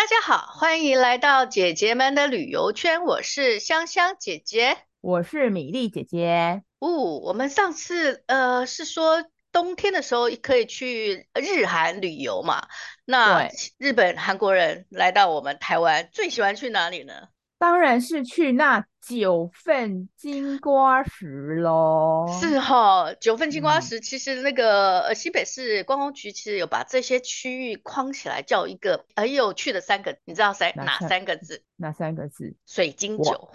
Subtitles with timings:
[0.00, 3.04] 大家好，欢迎来到姐姐们的旅游圈。
[3.04, 6.62] 我是香香姐姐，我是米粒姐姐。
[6.78, 6.88] 哦，
[7.18, 12.66] 我们上次呃是说冬天的时候可以去日韩旅游嘛？
[13.04, 17.28] 那日本韩国人来到我们台湾，最喜欢去哪里呢？
[17.60, 22.26] 当然是去那九份金瓜石喽。
[22.40, 31.62] 是哈，九份金瓜石，其实那个呃西北市观光局其实有把这些区域框起来，叫一个很有趣的三个，你知道三哪三个字？
[31.76, 32.56] 哪三个字？
[32.64, 33.50] 水晶酒。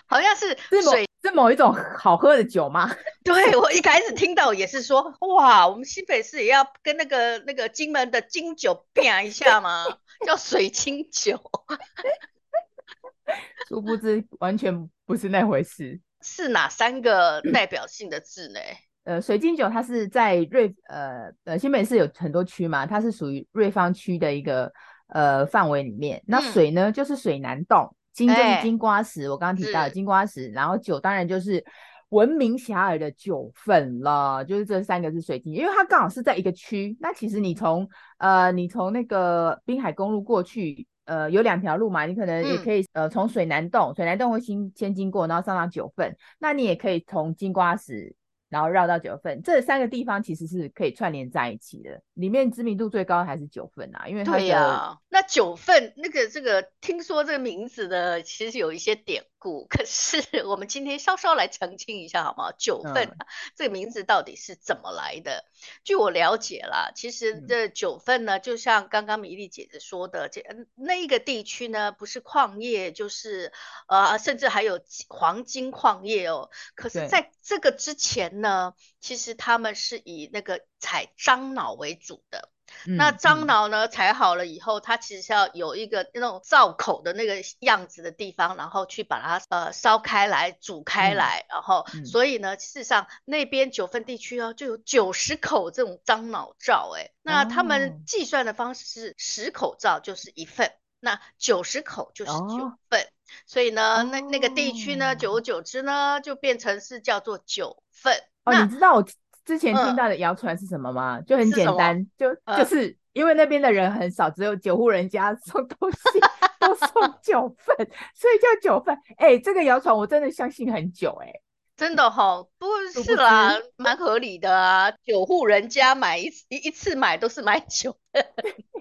[0.07, 2.91] 好像是水是，是某一种好喝的酒吗？
[3.25, 9.85] 对， 我一开始听到也是说，哇，我们新北市也要跟那个那个金门的金酒变一下吗？
[10.27, 11.41] 叫水晶酒。
[13.69, 16.01] 殊不知完全不是那回事。
[16.23, 18.61] 是哪三个代表性的字呢？
[19.05, 24.71] 呃，水晶酒它是在瑞呃呃新北市有很多区嘛，它是属于瑞芳区的一个
[25.09, 26.23] 呃范围里面。
[26.27, 27.95] 那水呢，嗯、就是水南洞。
[28.13, 31.65] 金就是金瓜石，欸、我刚刚提到的金瓜石，然后酒当然就是
[32.11, 36.97] 闻名遐迩的九份了，就是这三个是水晶，因为它刚好是在一个区。
[37.01, 48.15] 那其实你从呃你从那个滨海公路过去，呃有两条路嘛，你可能也可以、嗯、呃从水南洞，水南洞会先先经过，然后上到九份，那你也可以从金瓜石。
[48.51, 52.03] 然后绕到九份，这三个地方其实是可以串联在一起的。
[52.15, 54.99] 里面知名度最高的还是九份啊，因为它对呀、啊。
[55.09, 62.53] 那九份那个这个，听说这个名字的其实有一些典故， 可是我们今天稍稍来澄清一下好吗？
[62.57, 65.45] 九份、啊嗯、这个名字到底是怎么来的？
[65.83, 70.45] 据我了解啦，其实这九份呢，就像刚刚米粒姐姐说的，这
[70.77, 73.53] 那一个地区呢，不是矿业，就是
[73.89, 76.51] 呃，甚至还有黄金矿业哦。
[76.75, 78.41] 可是在这个之前。
[78.41, 82.51] 呢，其实他们是以那个采樟脑为主的。
[82.87, 96.93] 嗯、那樟脑呢，采好了以后，它其实是要有一个那种灶口的那个样子的地方，然后去把它呃烧开来、煮开来，嗯、然后、嗯、所以呢，事实上那边九份地区哦，就有九十口这种樟脑灶。
[96.97, 103.01] 哎，那他们计算的方式是十口灶就是一份，那九十口就是九份。
[103.03, 103.07] 哦
[103.47, 108.13] 所以呢，那那个地区呢，久而久之呢，就变成是叫做九份。
[108.43, 109.05] 哦，你知道我
[109.51, 111.19] 之前听到的谣传是什么吗？
[111.19, 115.99] 嗯、就很简单，就就是因为那边的人很少，只有九户人家送东西
[116.61, 116.89] 都送
[117.21, 117.77] 九份，
[118.15, 118.95] 所以叫九份。
[119.17, 121.33] 哎、欸，这个谣传我真的相信很久、欸，哎，
[121.77, 124.93] 真的哈、哦，不是啦，蛮合理的啊。
[125.03, 128.25] 九户人家买一次一一次买都是买九份，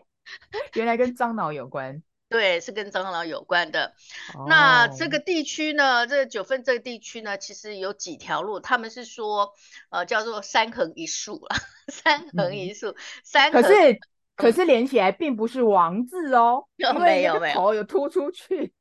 [0.76, 2.04] 原来跟樟脑有关。
[2.30, 3.96] 对，是跟蟑螂有关的。
[4.36, 4.48] Oh.
[4.48, 9.54] 那这个地区呢，这个九份这个地区呢，其实有几条路，他们是说，
[9.90, 11.58] 呃，叫做三横一竖啊，
[11.88, 13.62] 三横一竖，嗯、三横。
[13.62, 14.00] 可是，
[14.36, 18.74] 可是连起来并不是王字哦， 有没有没有，头有突出去。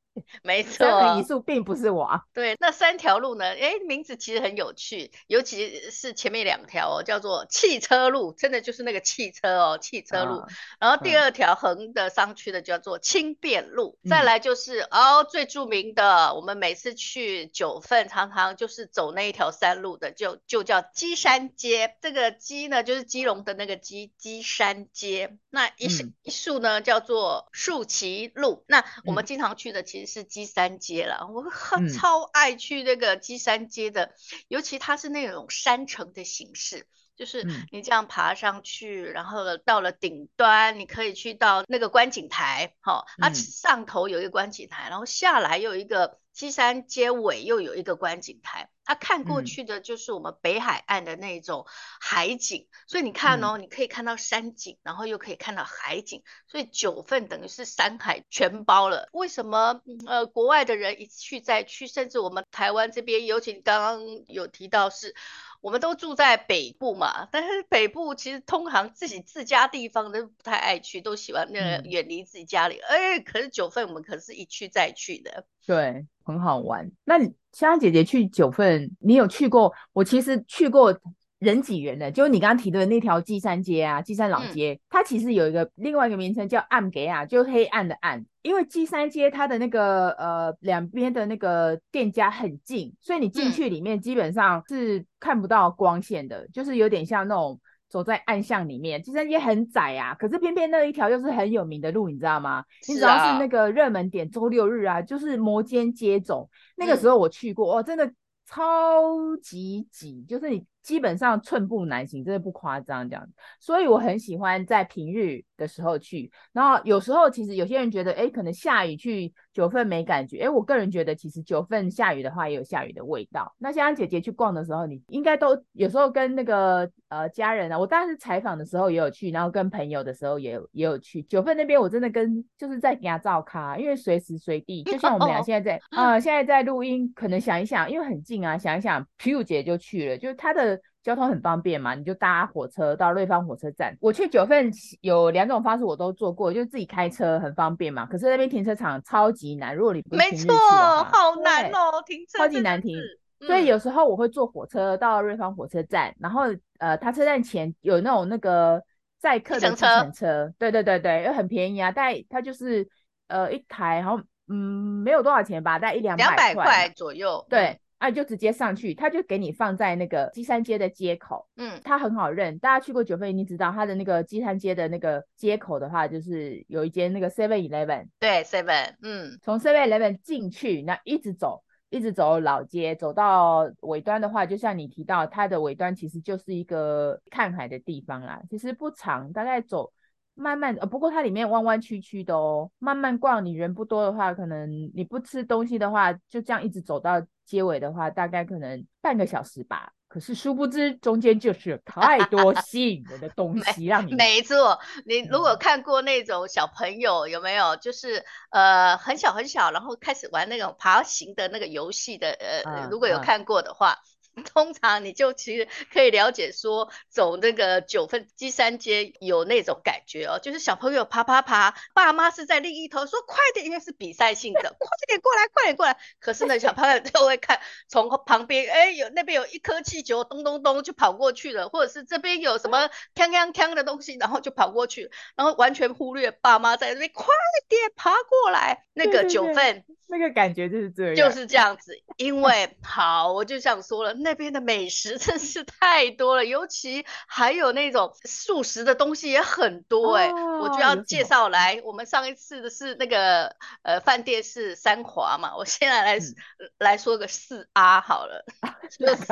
[0.43, 2.21] 没错，三横一竖并不是我。
[2.33, 3.45] 对，那三条路呢？
[3.45, 10.39] 哎，名字其实很有趣，尤其是前面两条哦，叫做汽车路，真的就是那个汽车哦，汽车路。
[10.39, 10.47] 啊、
[10.81, 13.99] 然后第二条横的上去的叫做轻便路。
[14.03, 21.97] 嗯、再来就是哦，最著名的，我们每次去九份，常常就是走那一条山路的，就就叫鸡山街。
[22.01, 25.37] 这个鸡呢，就是基隆的那个鸡，鸡山街。
[25.51, 28.65] 那一树、嗯、一竖呢，叫做树旗路。
[28.67, 30.08] 那我们经常去的其实。
[30.09, 34.13] 是基山街了，我很超爱去那个基山街的，嗯、
[34.49, 36.87] 尤其它是那种山城的形式，
[37.17, 46.19] 就是你这样爬上去，嗯、然后到了顶端，你可以去到那个观景台，哈、哦，它上头有一个观景台，然后下来又有一个。
[46.39, 51.67] 鸡山街尾又有一个观景台，它看过去的就是我们北海岸的那种
[52.01, 59.09] 海景，嗯、所以你看哦，嗯、你可以看到山景，然后又可以看到海景，所以九份等于是山海全包了。
[59.11, 65.17] 为什么呃国外的人一去再去，甚至我们台湾这边，尤其你刚刚有提到是。
[65.61, 72.79] 我们都住在北部嘛，但是北部其实通常自己自家地方都不太爱去，都喜欢那个远离自己家里。
[72.79, 76.91] 哎、嗯，可是九份我们可是一去再去的，对，很好玩。
[77.05, 79.73] 那香香姐姐去九份，你有去过？
[79.93, 80.97] 我其实去过。
[81.39, 88.27] 人挤人的，就是你刚刚提的那条基山街啊，基山老街，嗯、它其实有一个另外一个名称叫暗给啊，就黑暗的暗。
[88.43, 99.03] 因为基山街它的那个呃两边的那个店家很近，所以你进去里面基本上是看不到光线的，嗯、就是有点像那种走在暗巷里面。
[99.03, 102.65] 其实也很窄啊，可是偏偏那一条又是很有名的路，你知道吗？
[102.87, 106.49] 你只要是那个热门点，周六日啊，就是摩肩接踵。
[106.77, 108.13] 那个时候我去过，哦，真的。
[108.51, 113.29] 超级挤，就是你基本上寸步难行，真的不夸张这样。
[113.61, 123.55] 所以我很喜欢在平日的时候去，然后有时候其实有些人觉得，哎，可能下雨去九份没感觉，哎，我个人觉得其实九份下雨的话也有下雨的味道。
[123.59, 140.78] 那像姐姐去逛的时候，你应该都有时候跟那个呃家人啊，我当然是采访的时候也有去，然后跟朋友的时候也有也有去九份那边，我真的跟就是在给他照咖，因为随时随地，就像我们俩现在在啊、呃，现在在录音，可能想一想，因为很近啊，想一想，皮如姐就去了，就是他的。
[141.09, 143.97] 交通很方便嘛，你就搭火车到瑞芳火车站。
[143.99, 144.71] 我去九份
[145.01, 148.05] 有两种方式，我都做过，就是自己开车很方便嘛。
[148.05, 152.99] 可是那边停车场超级难，如果你不没错，好难哦，停车超级难停。
[153.41, 156.43] 嗯、所以有时候我会坐火车到瑞芳火车站，然后
[156.79, 158.83] 呃，他车站前有那种那个
[159.19, 162.87] 载客的计程车，对对对对，又很便宜啊，大概它就是
[163.29, 167.81] 呃一台，然后嗯没有多少钱吧，大概一两百块左右，对。
[167.99, 172.57] 啊，就直接上去，他就给你放在那个基山街的街口，嗯，它很好认。
[172.61, 188.41] 大家去过九份，一定知道它的那个基山街的那个街口的话，就是有一间那个 Seven Eleven，对，Seven，嗯，从 Seven Eleven 进去，那一直走，一直走老街，走到尾端的话，就像你提到，它的尾端其实就是一个看海的地方啦。
[188.49, 189.93] 其实不长，大概走
[190.39, 197.21] 慢慢，呃，不过它里面弯弯曲曲的哦，慢慢逛，你人不多的话，可能你不吃东西的话，就这样一直走到。
[197.49, 199.91] 结尾的话，大概可能半个小时吧。
[200.07, 204.15] 可是殊不知，中间就是太多吸引人的 东西让你。
[204.17, 213.97] 没错，你如果看过那种小朋友、嗯、有没有，就是呃很小很小，然后开始玩那种爬行的那个游戏的，呃，嗯、如果有看过的话。
[214.39, 225.97] 嗯 通常你就其实可以了解说，走那个九份基山街有那种感觉哦，就是小朋友爬爬爬，爸妈是在另一头说快点，因为是比赛性的， 快点过来，快点过来。
[226.21, 237.27] 可是呢，小朋友就会看从旁边，哎，有那边有一颗气球，咚咚咚就跑过去了，或者是这边有什么锵锵锵的东西，然后就跑过去，然后完全忽略爸妈在那边，快
[237.69, 238.85] 点爬过来。
[238.95, 241.93] 那个九份那个感觉就是这样，就是这样子。
[242.17, 251.81] 因为好，我就想说了，那边的美食真是太多了，尤其还有那种素食的东西也很多哎、欸哦，我就要介绍来。
[251.85, 256.35] 我们上一次的是那个呃饭店是三华嘛，我现在来、嗯、
[256.79, 258.45] 来说个四阿好了
[258.99, 259.25] 就是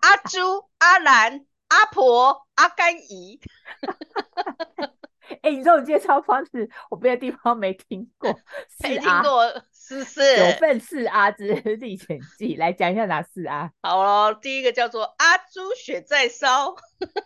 [0.00, 3.40] 阿朱、阿兰、阿婆、阿甘姨。
[5.42, 8.38] 哎、欸，你这种介绍方式，我别的地方没听过。
[8.82, 10.36] 没听过， 是是。
[10.36, 13.70] 九份四阿之历险记，来讲一下哪四阿？
[13.82, 16.76] 好了，第一个叫做阿朱雪在烧，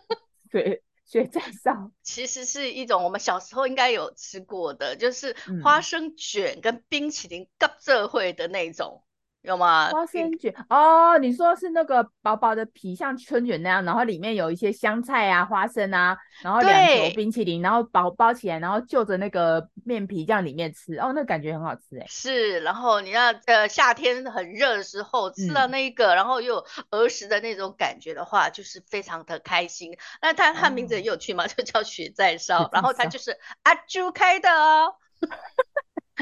[0.51, 9.03] 对，雪在烧，其实是一种我们小时候应该有吃过的，就是花生卷跟冰淇淋夹这会的那种。
[9.45, 9.89] 有吗？
[9.91, 22.05] 花生卷哦，你说是那个薄薄的皮，像春卷那样，然后里面有一些香菜啊、花生啊，然后两球冰淇淋，然后包包起来，然后就着那个面皮这样里面吃，哦，那感觉很好吃哎。
[22.07, 29.95] 是，然后你那呃夏天很热的时候吃到那一个，嗯、然后又有儿时的那种感觉的话，就是非常的开心。
[30.21, 34.95] 那它它名字很有趣嘛，就叫雪在烧，然后它就是阿朱开的哦。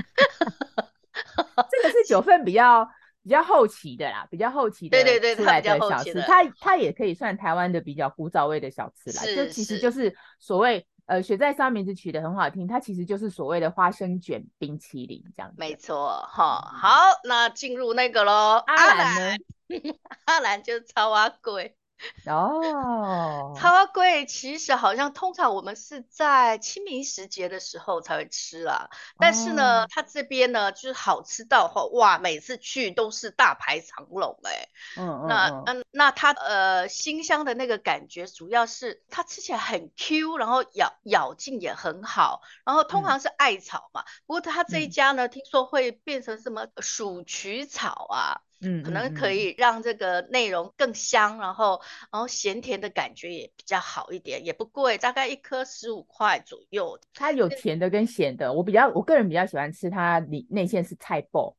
[1.72, 2.90] 这个是九份比较。
[3.24, 9.24] 比较后期的啦，比较后期的对对对，出来的小吃，它它也可以算台湾的比较古早味的小吃啦。
[9.36, 15.56] 就其实就是所谓呃雪在烧名字取得很好听，它其实就是所谓的花生卷冰淇淋这样子。
[15.58, 16.90] 没错，哈，好，
[17.24, 19.38] 那进入那个喽，阿兰，
[20.26, 21.78] 阿兰就是超阿贵。
[22.28, 34.70] 哦，草仔粿其实好像通常我们是在清明时节的时候才会吃啦，但是呢，它这边呢就是好吃到哇，每次去都是大排长龙哎、欸。
[34.98, 48.42] 嗯嗯，那嗯那它呃新香的那个感觉，主要是它吃起来很 Q，然后咬咬劲也很好，然后通常是艾草嘛，嗯、不过它这一家呢、嗯，听说会变成什么鼠曲草啊。
[48.64, 56.98] 嗯，可能可以让这个内容更香，然后然后咸甜的感觉也比较好一点，也不贵，大概一颗十五块左右。
[57.14, 61.54] 它有甜的跟咸的，我比较我个人比较喜欢吃它里内馅是菜脯，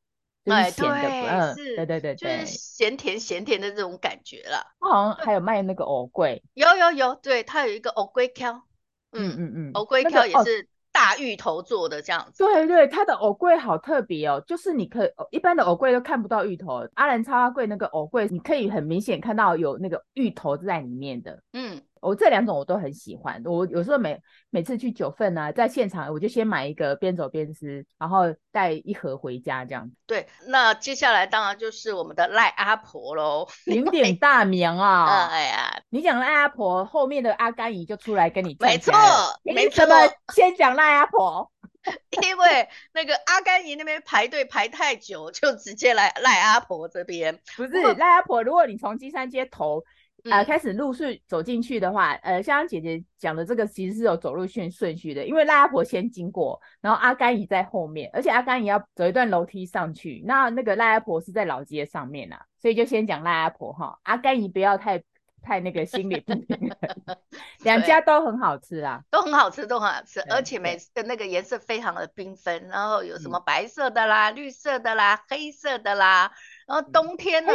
[0.44, 4.66] 就是咸的，对嗯，对对对，就是咸甜咸甜的这种感觉了。
[4.80, 8.52] 它好像还有卖那个藕桂，有有有，对，它有一个藕桂条，
[9.12, 10.68] 嗯嗯嗯，藕桂条也是。
[10.94, 21.42] 大芋头做的这样子，对对，它的藕桂好特别哦，就是你可以一般的藕桂都看不到芋头，阿兰超阿贵那个藕桂，你可以很明显看到有那个芋头在里面的。
[21.52, 23.42] 嗯，我这两种我都很喜欢。
[23.44, 24.20] 我有时候每
[24.50, 29.90] 每次去九份啊，在现场我就先买一个边走边吃，然后带一盒回家这样。
[30.06, 35.28] 对，那接下来当然就是我们的赖阿婆喽， 鼎鼎大名啊！
[35.30, 38.92] 哎呀，你讲赖阿婆，后面的阿甘姨就出来跟你没错，
[39.42, 39.86] 没错。
[40.34, 41.50] 先讲赖阿婆。
[42.22, 47.38] 因为那个阿甘姨那边排队排太久，就直接来赖阿婆这边。
[47.56, 49.84] 不是赖阿婆，如果你从金山街头啊、
[50.30, 65.02] 呃、开始陆续走进去的话，呃，香香姐姐讲的这个其实是有走路顺顺序的，因为赖阿婆先经过，然后阿甘姨在后面，而且阿甘姨要走一段楼梯上去，那那个赖阿婆是在老街上面啊，所以就先讲赖阿婆哈，阿甘姨不要太。
[65.46, 67.16] 太那个心理不平衡，
[67.64, 76.32] 两家都很好吃啊，都很好吃，都很好吃，而且每次的那个颜色非常的缤纷，然后有什么白色的啦、嗯、绿色的啦、黑色的啦，
[76.66, 77.52] 然后冬天呢，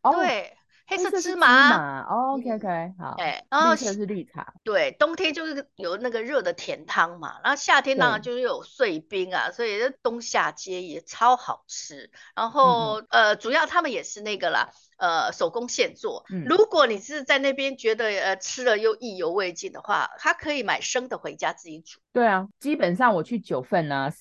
[0.00, 0.56] 嗯、对。
[0.90, 3.14] 黑色芝麻，OK OK，好。
[3.18, 4.52] 哎，然后是绿茶。
[4.64, 12.10] 对，冬天就是有那个热的甜汤嘛，然后夏天当然就是有碎冰啊，所以这冬夏皆也超好吃。
[12.34, 16.24] 然后、嗯、呃，主要他们也是那个啦，呃，手工现做。
[16.28, 22.00] 嗯、如果你是在那边觉得呃吃了又意犹未尽的话，他可以买生的回家自己煮。
[22.12, 24.12] 对啊，基本上我去九份呢、啊。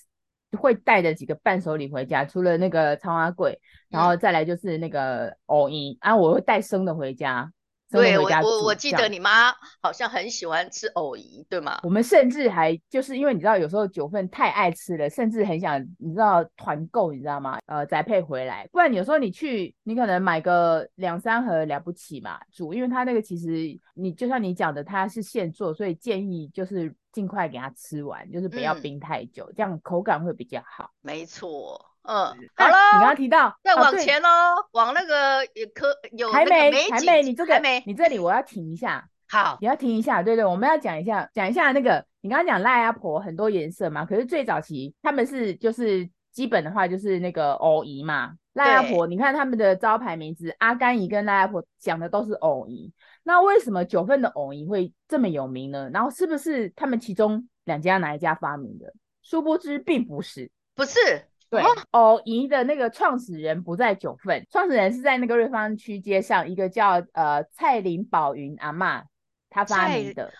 [0.57, 7.51] 会带着几个伴手礼回家，除了那个超花桂，然后再来就是那个藕银、嗯、啊，我会带生的回家。
[7.91, 11.79] 对，我我我记得你妈好像很喜欢吃藕姨，对吗？
[11.83, 17.59] 我们甚至还就是因为你知道，有时候九份太爱吃了，甚至很想你知道团购，你知道吗？
[17.65, 26.95] 呃，宅配回来，不然有时候你去，你可能买个两三盒了不起嘛，煮，因为它那个其实你就像你讲的，它是现做，所以建议就是。
[27.11, 30.91] 尽快给它吃完，就是不要冰太久，嗯、这样口感会比较好。
[31.01, 32.25] 没错，嗯，
[32.55, 39.07] 好了，你刚刚提到再往前喽，哦、往那个也可有还没，还没，你这个还没，你这里我要停一下。
[39.31, 52.91] 好，你要停一下，对对，我们要讲一下，讲一下那个你刚刚讲赖阿婆很多颜色嘛，可是最早期他们是就是基本的话就是那个藕姨嘛，赖阿婆，你看他们的招牌名字阿甘姨跟赖阿婆讲的都是藕姨。
[53.21, 55.91] 那为什么九份的藕姨会这么有名呢？
[55.93, 58.91] 然后是不是他们其中两家哪一家发明的？
[59.21, 61.28] 殊不知并不是，不是。
[61.49, 69.03] 对，哦姨的那个创始人不在九份，创始人是在那个瑞芳区街上一个叫呃蔡林宝云阿嬷，
[69.49, 70.33] 她发明的。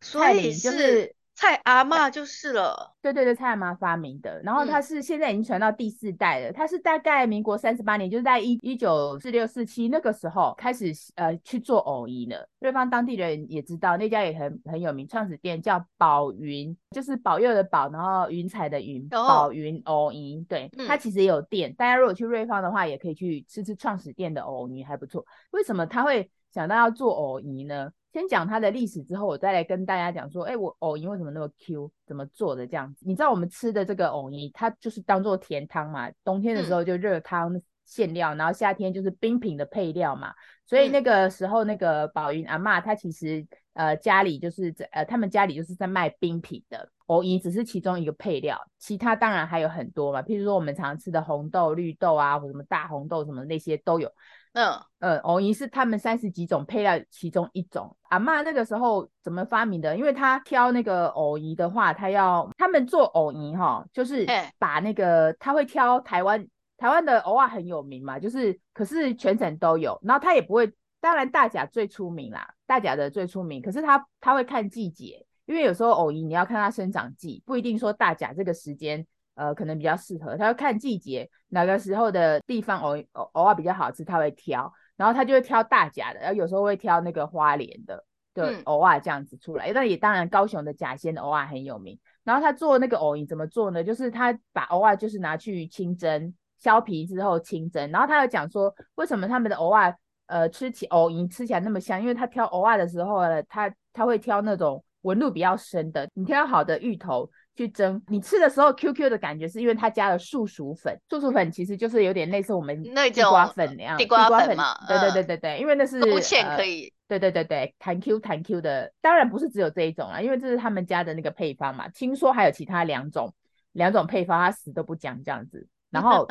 [0.00, 1.14] 蔡林就是。
[1.42, 6.52] 蔡阿妈就是了，对对对，蔡阿妈发明的，然后他是现在已经传到第四代了。
[6.52, 12.48] 他、嗯、是大概民国三十八年，就是在一一九四六四七那个时候开始呃去做藕姨的。
[12.60, 20.46] 瑞芳当地人也知道那家也很很有名，创始店叫宝云，就是保佑的保，然后云彩的云，宝云藕姨。
[20.48, 25.26] 对，他其实也有店，嗯、大家如果去瑞芳的话，也可以去吃吃创始店的藕泥，还不错。
[25.50, 27.90] 为什么他会想到要做藕姨呢？
[28.12, 33.06] 先讲它的历史之后，我再来跟大家讲说，哎、欸，我藕泥为什么那么 Q，怎么做的这样子？
[33.06, 40.32] 你知道我们吃的这个藕泥，它就是当做甜汤嘛，冬天的时候就热汤馅料，嗯、然后夏天就是冰品的配料嘛。
[40.66, 54.12] 所以那个时候那个宝云阿嬷，她其实呃家里就是在呃他们家里就是在卖冰品的，藕泥只是其中一个配料，其他当然还有很多嘛，譬如说我们常吃的红豆、绿豆啊，或什么大红豆什么那些都有。
[54.52, 57.96] 嗯呃，藕泥是他们三十几种配料其中一种。
[58.10, 59.96] 阿嬷那个时候怎么发明的？
[59.96, 64.26] 因为他挑那个藕泥的话，他要他们做藕泥哈，就是
[64.58, 79.06] 把那个他会挑台湾台湾的藕啊很有名嘛，就是可是全省都有，然后他也不会，当然大甲最出名啦，大甲的最出名，可是他他会看季节，因为有时候藕泥你要看它生长季，不一定说大甲这个时间。
[79.34, 93.82] 呃，可能比较适合，他要看季节，哪个时候的地方偶偶偶尔比较好吃，他会挑，然后他就会挑大甲的，然后有时候会挑那个花莲的对，偶尔这样子出来，那、嗯、也当然高雄的甲仙的藕啊很有名，然后他做那个藕泥怎么做呢？
[93.82, 99.94] 就是他把藕啊就是拿去清蒸，削皮之后清蒸，然后他又讲说为什么他们的藕啊
[100.26, 107.30] 呃吃起藕泥吃起来那么香，因为他挑藕啊的时候呢，他他会挑那种纹路比较深的，你挑好的芋头。
[107.54, 110.98] 去蒸，你吃的时候 Q Q 的感觉，是因为它加了树薯粉。
[111.10, 114.74] 树薯粉其实就是有点类似我们地瓜粉那样，地瓜粉嘛。
[114.88, 116.92] 对对对对对，因为那是勾芡可以。
[117.08, 121.86] 对对对对，弹 Q 弹 Q 的，当然不是只有这一种啦，因为这是他们家的那个配方嘛。
[121.88, 123.34] 听说还有其他两种，
[123.72, 125.68] 两种配方他死都不讲这样子。
[125.90, 126.26] 然后，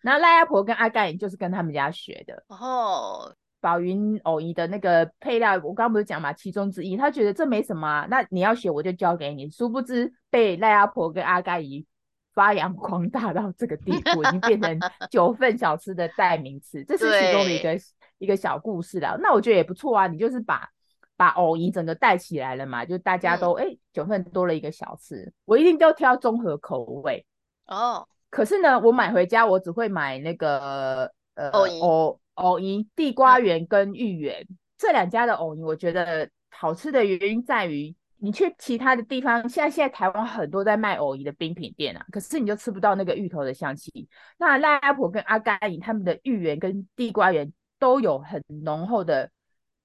[0.00, 2.42] 然后赖阿婆跟阿盖就是跟他们家学的。
[2.48, 3.34] 哦。
[3.62, 9.48] 宝云藕姨的那个配料，我刚刚不是讲嘛，其中之一，他觉得这没什么啊，那你要学我就教给你。
[9.48, 11.86] 殊不知被赖阿婆跟阿盖姨
[12.34, 14.78] 发扬光大到这个地步，已经变成
[15.08, 16.82] 九份小吃的代名词。
[16.84, 17.78] 这是其中的一个
[18.18, 19.16] 一个小故事了。
[19.22, 20.68] 那我觉得也不错啊，你就是把
[21.16, 27.24] 把藕姨整个带起来了嘛，就大家都哎、九份多了一个小吃，我一定都挑综合口味
[27.66, 28.08] 哦。
[28.28, 37.94] 可是呢，我买回家我只会买那个呃藕藕藕姨地瓜圆跟芋圆、嗯、这两家的藕姨，我觉得好吃的原因在于。
[38.24, 44.08] 你去其他的地方，现在现在台湾很多在卖藕姨的冰品店啊，可是你就吃不到那个芋头的香气。
[44.38, 49.28] 那赖阿婆跟阿甘姨他们的芋圆跟地瓜圆都有很浓厚的，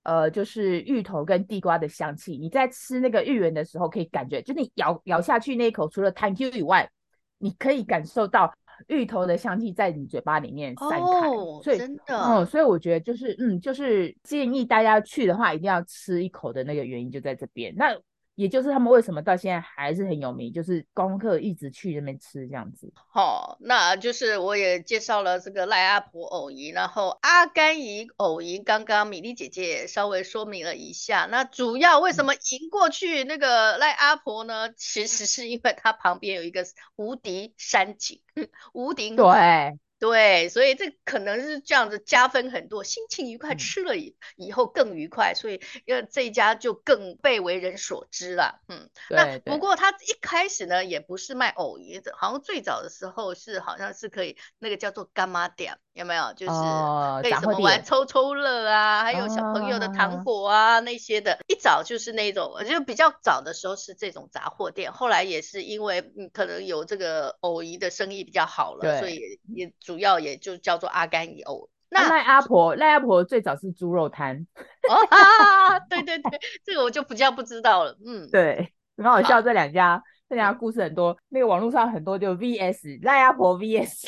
[0.03, 2.37] 呃，就是芋头跟地瓜的香气。
[2.37, 6.87] 你在吃那个芋圆的时候，可以感觉，就你咬咬下去那一口，除了弹 Q 以外，
[7.39, 8.53] 你可以感受到
[8.87, 11.29] 芋头的香气在你嘴巴里面散开。
[11.29, 17.73] 哦，所以真的，嗯，所以我觉得就是，嗯，就是建议大家去的话，一定要吃一口的那个原因就在这边。
[17.75, 17.97] 那
[18.37, 22.93] 也就是他们为什么到现在还是很有名，就是观光客一直去那边吃这样子。
[23.11, 31.27] 好，那就是我也介绍了这个赖阿婆藕姨，然后阿甘姨藕姨，刚刚米粒姐姐也稍微说明了一下。
[31.31, 34.67] 那主要为什么赢过去那个赖阿婆呢？
[34.67, 36.63] 嗯、其实是因为它旁边有一个
[36.95, 38.21] 无敌山景，
[38.71, 39.79] 无敌对。
[39.99, 48.61] 对，所以这可能是这样子加分很多，心情愉快，吃了以以后更愉快，嗯、所以呃这一家就更被为人所知了。
[48.67, 56.31] 嗯，对那不过他一开始呢也不是卖藕鱼的，好像最早的时候是好像是可以那个叫做干妈店，有没有？
[56.33, 56.51] 就是
[57.21, 61.37] 可以什么玩抽抽乐啊，还有小朋友的糖果啊、哦、那些的。
[61.47, 69.73] 一早就是那种，就比较早的时候是这种杂货店，后来也是因为嗯可能有这个藕姨的生意比较好了，所以也也。
[69.79, 71.69] 主要也就叫做阿甘姨藕。
[71.89, 74.45] 那赖阿婆，赖阿婆最早是猪肉摊。
[74.89, 77.97] 哦，啊、对对对，这个我就比较不知道了。
[78.05, 79.41] 嗯， 对，很好笑。
[79.41, 84.05] 这两家，这两家故事很多，那个网络上很多就 VS 赖阿婆 VS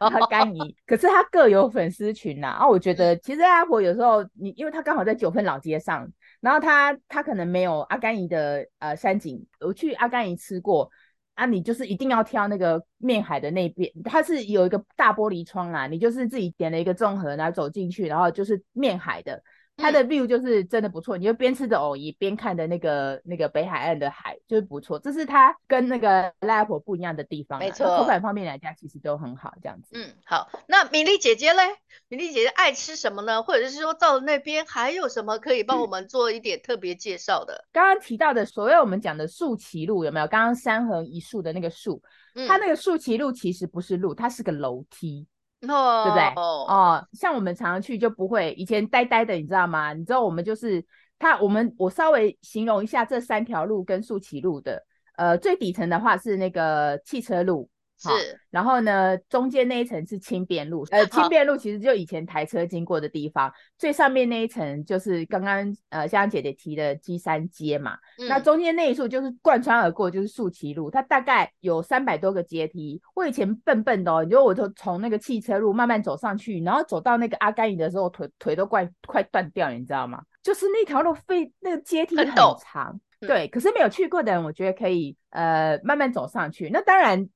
[0.00, 2.48] 阿甘姨，可是他各有粉丝群呐。
[2.48, 6.10] 啊，我觉得其实赖阿婆有时候你，因为他刚好在九份老街上，
[6.40, 10.90] 然后他他可能没有阿甘姨的呃山景，我去阿甘姨吃过。
[11.34, 19.42] 啊，你就是一定要挑那个面海的那边，它是有一个大玻璃窗啦，你就是自己点了一个综合，然后走进去，然后就是面海的。
[19.80, 24.98] 它的 view 就是真的不错，嗯、你就边吃着藕姨边看的那个那个北海岸的海，就是不错。
[24.98, 27.86] 这是它跟那个赖阿婆不一样的地方，没错。
[27.96, 29.88] 口感方面来讲，其实都很好，这样子。
[29.94, 30.50] 嗯，好。
[30.68, 31.62] 那米粒姐姐嘞？
[32.08, 33.42] 米粒姐姐爱吃什么呢？
[33.42, 37.64] 或者是说到了那边还有什么可以帮我们做一点特别介绍的？
[37.72, 40.26] 刚刚提到的所谓我们讲的树崎路有没有？
[40.26, 42.02] 刚刚三横一竖的那个树，
[42.34, 45.26] 嗯、它那个树崎路其实不是路，它是个楼梯。
[45.68, 46.24] 哦，对不对？
[46.42, 49.92] 哦，像我们常常去就不会，以前呆呆的，你知道吗？
[49.92, 50.84] 你知道我们就是
[51.18, 54.82] 它，我们我稍微形容一下这三条路跟树崎路的，
[55.16, 57.68] 呃，最底层的话是那个汽车路。
[58.02, 72.98] 是，然后呢，中间那一层是轻便路，呃，轻便路其实就以前台车经过的地方，最上面那一层就是刚刚呃香香姐姐提的基山街嘛，嗯、那中间那一处就是贯穿而过就是树崎路，它大概有三百多个阶梯。
[73.14, 80.22] 我以前笨笨的哦，你说我就从那个汽车路慢慢走上去，然后走到那个阿甘姨的时候，腿腿都快快断掉，你知道吗？
[80.42, 82.26] 就是那条路非那个阶梯很
[82.58, 86.70] 长，嗯、对，可是没有去过的人，我觉得可以呃慢慢走上去。
[86.72, 87.28] 那当然。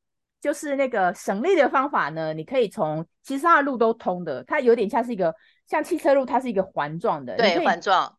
[0.44, 5.34] 就是那个省力的方法呢，你可以从其实它的路都通的，它有点像是一个
[5.66, 8.14] 像汽车路，它是一个环状的，对，环状。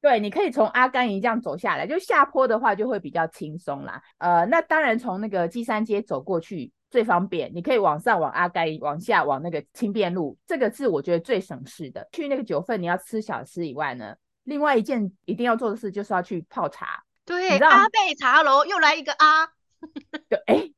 [0.00, 4.00] 对，你可以从阿甘姨这样走下来，就下坡的话就会比较轻松啦。
[4.16, 12.08] 呃，那当然从那个基山街走过去最方便，你可以往上往阿甘姨，往下往那个轻便路，这个是我觉得最省事的。
[12.12, 17.02] 去那个九份你要吃小吃以外呢，另外一件一定要做的事就是要去泡茶。
[17.26, 19.46] 对，阿贝茶楼又来一个阿。
[20.30, 20.70] 对，哎。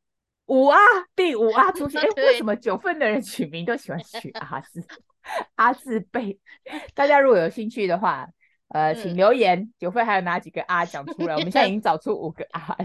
[0.49, 0.79] 五阿
[1.15, 4.85] 第五阿出现，哎，为什么九份的人取名都喜欢取阿字？
[5.57, 6.39] 阿字辈，
[6.95, 8.27] 大家如果有兴趣的话，
[8.69, 11.35] 呃，请留言，嗯、九份还有哪几个阿讲出来？
[11.35, 12.77] 我们现在已经找出五个阿了。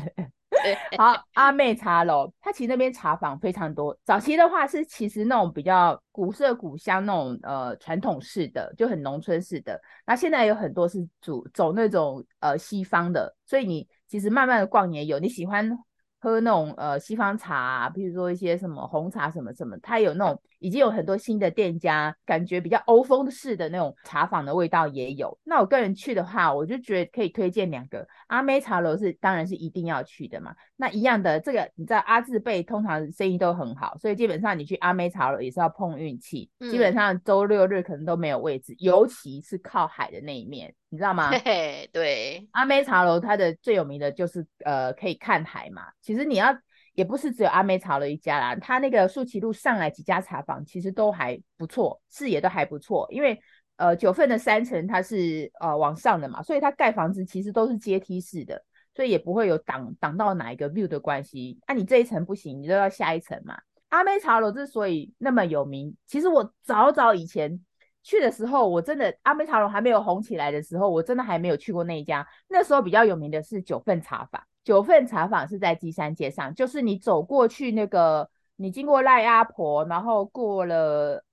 [0.98, 3.98] 好，阿妹茶楼，它其实那边茶坊非常多。
[4.04, 9.82] 早期的话是其实那种比较古色古香那种呃传统式的，就很农村式的。
[10.06, 15.78] 那现在有很多是走走那种呃西方的，所以你其实慢慢的逛也有你喜欢。
[16.24, 25.38] 喝那种呃西方茶啊，比如说一些什么红茶什么什么，它有那种已经有很多新的店家，感觉比较欧风式的那种茶坊的味道也有。
[25.44, 30.56] 那我个人去的话，我就觉得可以推荐两个，阿妹茶楼是当然是一定要去的嘛。
[30.78, 40.74] 那一样的这个你知道阿字辈通常生意都很好，所以基本上你去阿妹茶楼也是要碰运气，嗯、基本上周六日可能都没有位置，尤其是靠海的那一面。
[40.90, 41.32] 你知道吗？
[41.32, 45.88] 嘿，对，阿妹茶楼它的最有名的就是呃可以看海嘛。
[46.04, 46.56] 其实你要
[46.94, 53.08] 也不是只有阿妹茶楼一家啦，它那个树崎路上来几家茶坊其实都还不错，视野都还不错。
[53.10, 53.40] 因为
[53.78, 58.64] 呃九份的三层它是呃往上的嘛，所以它盖房子其实都是阶梯式的，
[58.96, 61.60] 所以也不会有挡挡到哪一个 view 的关系。
[61.68, 63.58] 那、你这一层不行，你就要下一层嘛。
[63.90, 67.60] 阿妹茶楼之所以那么有名，其实我早早以前
[68.02, 72.28] 去的时候，我真的阿妹茶楼还没有红起来的时候，我真的还没有去过那一家。
[72.48, 81.24] 那时候比较有名的是九份茶坊，九份茶坊是在基山街上，就是你走过去那个，你经过赖阿婆，然后过了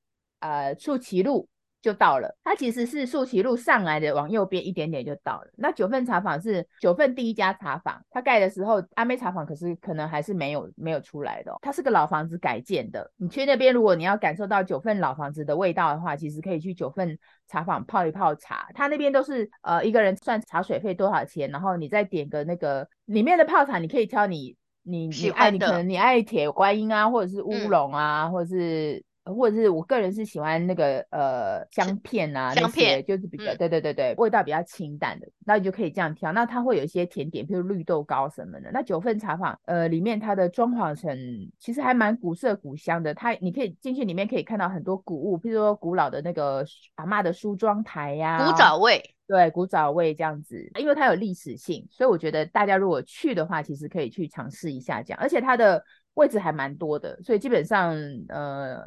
[0.40, 1.48] 呃树崎路。
[1.82, 5.50] 就到了，它其实是树崎路上来的，往右边一点点就到了。
[5.56, 11.58] 那九份茶坊是九份第一家茶坊，它盖的时候阿妹茶坊可是可能还是没有没有出来的哦。
[11.62, 18.68] 它是个老房子改建的，你去那边如果你要感受到九份老房子的味道的话，其实可以去九份茶坊泡一泡茶。
[18.74, 29.02] 它那边都是呃一个人算茶水费多少钱，然后你再点个那个里面的泡茶，你可以挑你你你爱你可能你爱铁观音啊，或者是乌龙啊，嗯、或者是。
[29.24, 36.32] 或者是我个人是喜欢那个呃香片啊，香片就是比较、嗯、对对对对，味道比较清淡的，那你就可以这样挑。
[36.32, 38.70] 那它会有一些甜点，比如绿豆糕什么的。
[38.72, 41.16] 那九份茶坊呃里面它的装潢成
[41.58, 57.94] 其实还蛮古色古香的，它你可以进去里面可以看到很多古物，譬如说古老的那个阿嬷的梳妆台呀、啊，古早味，对，古早味这样子，因为它有历史性，所以我觉得大家如果去的话，其实可以去尝试一下这样，而且它的位置还蛮多的，所以基本上
[58.28, 58.82] 呃。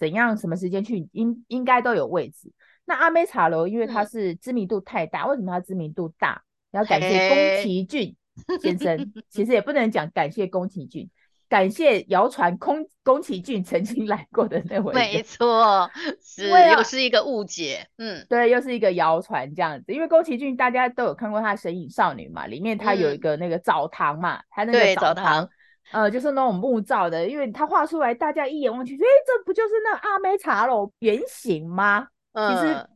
[0.00, 0.34] 怎样？
[0.36, 1.06] 什么时间去？
[1.12, 2.50] 应应该都有位置。
[2.86, 6.42] 那阿妹茶楼，因为它是知名度太大，嗯、为什么它知名度大？
[6.72, 8.16] 要感谢宫崎骏
[8.62, 9.12] 先生。
[9.28, 11.10] 其实也不能讲感谢宫崎骏，
[11.50, 14.94] 感谢谣传宫宫崎骏曾经来过的那位。
[14.94, 15.90] 没错，
[16.24, 17.86] 是又是一个误解。
[17.98, 19.92] 嗯，对，又是一个谣传这样子。
[19.92, 25.50] 因为宫崎骏大家都有看过他的《神隐少女》嘛，里面他有一个那个澡堂嘛，他、嗯、那个澡堂。
[25.92, 32.06] 呃，就是那种木造的，因为他画出来，大家一眼望去，哎，这不就是那阿妹茶楼原型吗？
[32.32, 32.88] 嗯，其实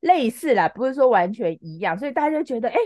[0.00, 2.76] 类似啦，不是说完全一样，所以大家就觉得，哎，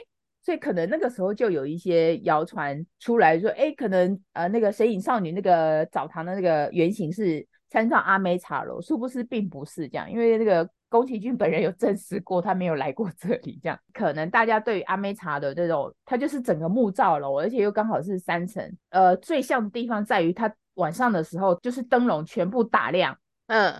[0.43, 10.69] 所以可能那个时候就有一些谣传出来说，哎，可能呃那个神隐少女那个澡堂的那个原型是参照阿妹茶楼，殊不知并不是这样，因为那个。
[10.93, 13.59] 宫崎骏本人有证实过，他没有来过这里。
[13.63, 18.63] 这样可能大家对于阿妹茶的这种，它就是整个木造楼，而且又刚好是三层。
[18.91, 23.75] 呃，最像的地方在于它晚上的时候就是灯笼全部打亮，嗯，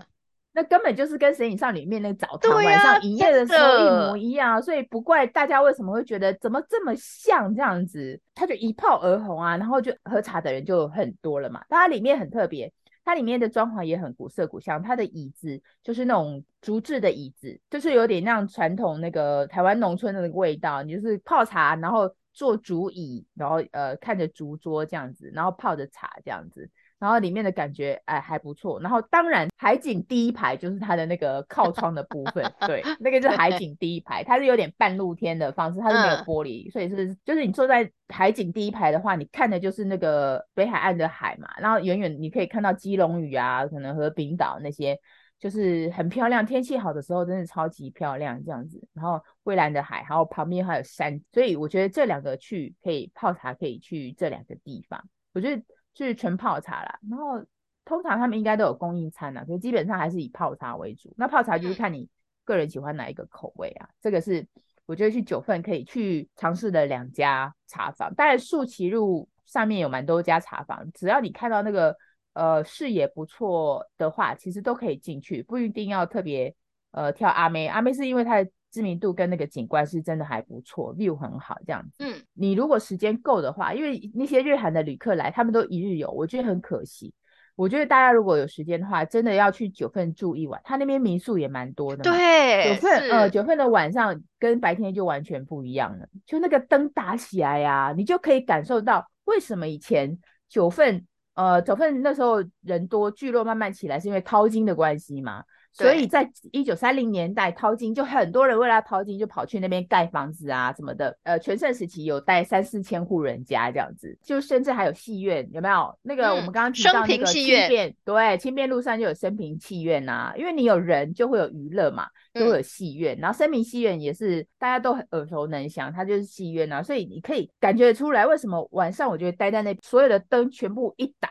[0.53, 11.63] 那根本就是跟《神隐少女》里面那个澡堂晚上营业的时候一模一样，所以不怪大家为什么会觉得怎么这么像这样子，它就一炮而红啊，然后就喝茶的人就很多了嘛。
[11.69, 12.71] 它里面很特别。
[13.05, 20.81] 它里面的装潢也很古色古香，它的椅子就是那种竹制的椅子，就是有点那样传统那个台湾农村的那个味道。
[20.81, 26.69] 你就是泡茶，然后坐竹椅，然后呃看着竹桌这样子，然后泡着茶这样子。
[27.03, 44.97] 然后里面的感觉哎还不错，然后当然海景第一排就是它的那个靠窗的部分，对，那个就是海景第一排，它是有点半露天的方式，它是没有玻璃，嗯、所以是就是你坐在海景第一排的话，你看的就是那个北海岸的海嘛，然后远远你可以看到基隆屿啊，可能和冰岛那些，
[45.37, 55.61] 就是很漂亮，天气好的时候真的超级漂亮这样子，然后蔚蓝的海，还有旁边还有山，所以我觉得这两个去可以泡茶，可以去这两个地方，我觉得。
[55.93, 57.43] 就是纯泡茶啦，然后
[57.85, 61.13] 通常他们应该都有供应餐啦，所以基本上还是以泡茶为主。
[61.17, 62.07] 那泡茶就是看你
[62.43, 64.47] 个人喜欢哪一个口味啊，这个是
[64.85, 68.13] 我觉得去九份可以去尝试的两家茶坊。
[68.15, 71.95] 当然树崎路上面有蛮多家茶坊，只要你看到那个
[72.33, 76.55] 呃视野不错的话，其实都可以进去，不一定要特别
[76.91, 77.67] 呃挑阿妹。
[77.67, 78.49] 阿妹是因为它的。
[78.73, 82.03] 知名度跟那个景观是真的还不错，view 很好这样子。
[82.03, 87.13] 嗯，你如果时间够的话，因为那些日韩的旅客来，他们都一日游，我觉得很可惜。
[87.55, 92.01] 我觉得大家如果有时间的话，真的要去九份住一晚，他那边民宿也蛮多的。
[92.01, 100.17] 对，九份呃，九份的晚上跟白天就完全不一样了，就那个灯打起来呀、啊，你就可以感受到为什么以前
[100.49, 101.05] 九份
[101.35, 105.43] 呃九份那时候人多聚落慢慢起来，是因为淘金的关系嘛。
[105.73, 111.17] 所以在一九三零年代，淘金就很多人为了淘金就跑去那边盖房子啊什么的。
[111.23, 115.97] 呃，全盛时期有带三四千户人家这样子，就甚至还有戏院，有没有？
[116.03, 120.31] 那个我们刚刚提到那个轻便、嗯，对，轻便路上就有生平戏院呐。
[120.37, 123.17] 因为你有人就会有娱乐嘛，就会有戏院。
[123.17, 126.83] 嗯、然后生平戏院也是大家都很耳熟能详，它就是戏院啊。
[126.83, 131.29] 所以你可以感觉出来为什么晚上我觉得待在那，所有的灯全部一打。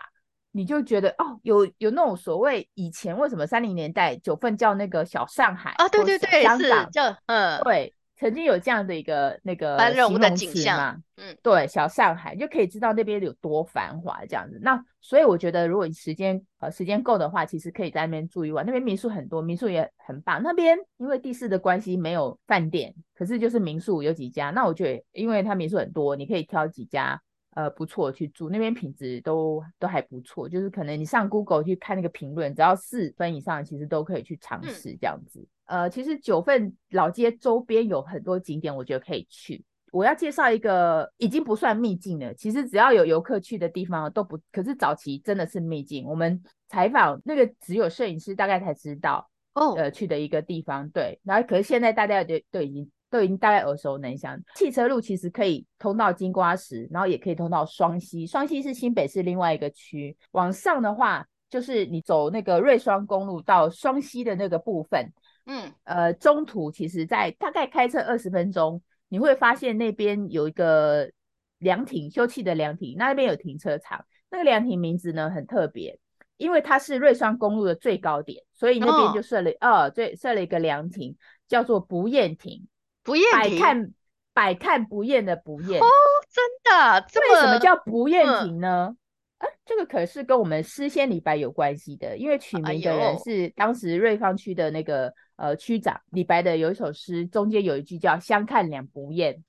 [0.53, 5.89] 你就觉得哦，有有那种所谓以前为什么三零年代九份叫那个小上海啊？
[5.89, 14.61] 对对对，香港叫嗯，对，曾经有这样的一个那个形容词嘛，嗯，对，小上海就可以知道那边有多繁华这样子。
[14.63, 18.65] 那所以我觉得，如果你时间呃时间够的话，其实可以在那边住一晚。
[18.65, 20.41] 那边民宿很多，民宿也很棒。
[20.43, 24.51] 那边因为地势的关系，没有饭店，可是就是民宿有几家。
[24.51, 27.21] 那我觉得，因为它民宿很多，你可以挑几家。
[27.55, 35.47] 呃，不错，去住那边品质都都还不错，就是可能你上 Google 去看那个评论，只要四分以上，其实都可以去尝试这样子。
[35.67, 39.63] 嗯、呃，其实九份老街周边有很多景点，我觉得可以去。
[39.91, 46.07] 我要介绍一个已经不算秘境了，其实只要有游客去的地方都不，可是早期真的是秘境。
[46.07, 51.21] 我们采访那个只有摄影师大概才知道哦，呃，去的一个地方，对。
[51.23, 52.91] 然后可是现在大家都都已经。
[53.13, 54.41] 都已经大概耳熟能详。
[54.55, 58.27] 汽车路其实可以通到金瓜石，然后也可以通到双溪。
[58.27, 60.17] 双溪是新北市另外一个区。
[60.31, 65.13] 往上的话，就是你走那个瑞双公路到双溪的那个部分。
[65.45, 71.11] 嗯，呃，中途其实在大概开车二十分钟，你会发现那边有一个
[71.59, 72.97] 凉亭，休憩的凉亭。
[72.97, 75.99] 那边有停车场，那个凉亭名字呢很特别，
[76.39, 81.15] 因为它是瑞双公路的最高点，所以那边就设了呃，最设了一个凉亭，
[81.47, 82.67] 叫做不厌亭。
[83.03, 83.93] 不厌亭，百看
[84.33, 85.87] 百看不厌的不厌哦，
[86.31, 87.07] 真的？
[87.09, 88.95] 这为什么叫不厌亭呢？
[89.39, 99.43] 嗯、啊，这个可是跟我们诗仙李白有关系的，因为取名的人是当时瑞芳区的那个、哎、呃区长李白的有一首诗，中间有一句叫“相看两不厌”，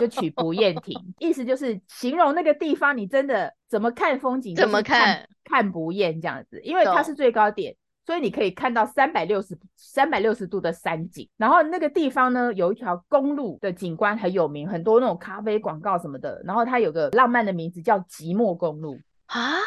[0.00, 7.76] 就取不厌亭，意思就是形容那个地方，你真的怎么看风景看怎么看看不厌这样子，因为它是最高点。
[8.08, 16.40] 所以你可以看到三百六十三百六十度的山景，然后那个地方呢，有一条公路的景观很有名，很多那种咖啡广告什么的。
[16.42, 18.98] 然后它有个浪漫的名字叫寂寞公路。
[19.26, 19.58] 啊，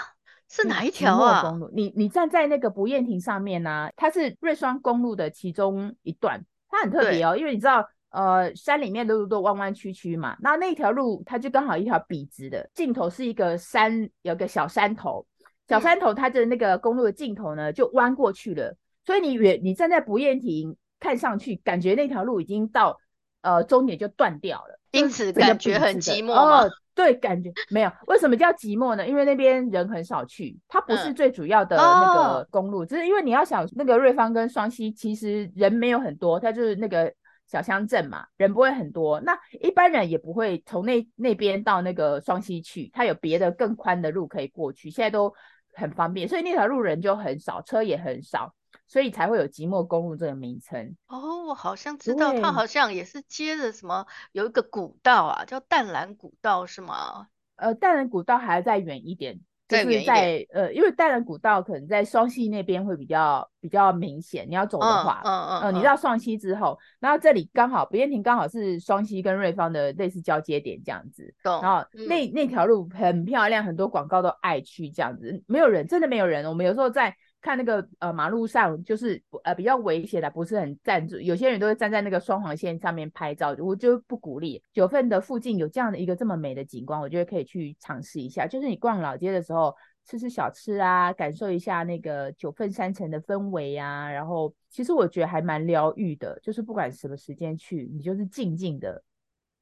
[0.49, 1.43] 是哪一条啊？
[1.43, 15.23] 公路，你你站在那个不厌亭上面呢、啊，它是瑞双公路的其中一段，它很特别哦，因为你知道，呃，山里面的路都弯弯曲曲嘛，那那条路它就刚好一条笔直的，尽头是一个山，有个小山头。
[15.71, 18.75] 小山头，它的那个公路的尽头呢，就弯过去了。
[19.05, 22.99] 所以你远，你站在不厌亭看上去，感觉那条路已经到
[23.41, 27.91] 呃终点就断掉了，因此感觉很寂寞哦， 对，感觉没有。
[28.07, 29.07] 为什么叫寂寞呢？
[29.07, 37.13] 因为那边人很少去，它不是最主要的那个公路，只、嗯哦、是因为你要想那个瑞芳跟双溪，其实人没有很多，它就是那个。
[37.47, 45.34] 小乡镇嘛，人不会很多，那一般人也不会从那那边到那个双溪去，它有别的更宽的路可以过去，现在都
[45.73, 48.53] 很方便，所以那条路人就很少，车也很少，
[48.88, 50.95] 所以才会有即墨公路这个名称。
[51.07, 57.27] 哦，我好像知道，它好像也是接着什么有一个古道啊，叫淡蓝古道是吗？
[57.55, 59.39] 呃，淡蓝古道还要再远一点。
[59.71, 77.15] 就是在呃，因为淡兰古道可能在双溪那边会比较比较明显，你要走的话，嗯嗯，呃，你到双溪之后，然后这里刚好不夜亭刚好是双溪跟瑞芳的类似交接点这样子，然后那那条路很漂亮，很多广告都爱去这样子，没有人，真的没有人，我们有时候在。
[77.41, 84.62] 看那个呃马路上就是呃比较危险的，不是很站住，有些人都会站在那个双黄线上面拍照，我就不鼓励。
[84.71, 88.45] 九份的附近有这样的一个这么美的景观，我觉得可以去尝试一下。
[88.45, 89.75] 就是你逛老街的时候，
[90.06, 94.08] 吃吃小吃啊，感受一下那个九份山城的氛围啊。
[94.12, 99.04] 然后其实我觉得还蛮疗愈的，就是不管什么时间去，你就是静静的，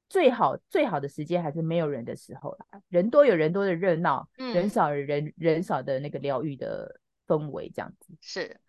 [0.10, 7.00] 最好最好的时间还是没有人的时候啦，人多有人多的热闹，嗯、人少人人少的那个疗愈的。
[7.30, 8.60] 氛围这样子是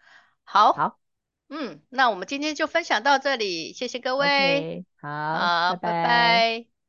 [0.45, 1.01] 好，好，
[1.49, 5.93] 嗯，那我们今天就分享到这里，谢谢各位，okay, 好，好，拜拜。
[5.93, 6.80] 拜拜。